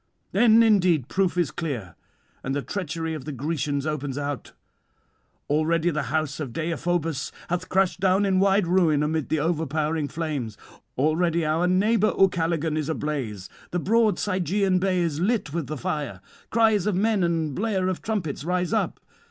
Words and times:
Then 0.31 0.63
indeed 0.63 1.09
proof 1.09 1.37
is 1.37 1.51
clear, 1.51 1.93
and 2.43 2.55
the 2.55 2.63
treachery 2.63 3.13
of 3.13 3.25
the 3.25 3.31
Grecians 3.31 3.85
opens 3.85 4.17
out. 4.17 4.53
Already 5.47 5.91
the 5.91 6.01
house 6.09 6.39
of 6.39 6.53
Deïphobus 6.53 7.31
hath 7.51 7.69
crashed 7.69 7.99
down 7.99 8.25
in 8.25 8.39
wide 8.39 8.65
ruin 8.65 9.03
amid 9.03 9.29
the 9.29 9.39
overpowering 9.39 10.07
flames; 10.07 10.57
already 10.97 11.45
our 11.45 11.67
neighbour 11.67 12.13
Ucalegon 12.13 12.77
is 12.77 12.89
ablaze: 12.89 13.47
the 13.69 13.77
broad 13.77 14.15
Sigean 14.17 14.79
bay 14.79 15.01
is 15.01 15.19
lit 15.19 15.53
with 15.53 15.67
the 15.67 15.77
fire. 15.77 16.21
Cries 16.49 16.87
of 16.87 16.95
men 16.95 17.23
and 17.23 17.53
blare 17.53 17.87
of 17.87 18.01
trumpets 18.01 18.43
rise 18.43 18.73
up. 18.73 18.99